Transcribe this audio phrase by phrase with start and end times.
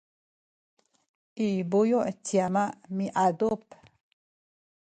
[1.47, 2.63] i buyu’ ci ama
[2.95, 3.63] miadup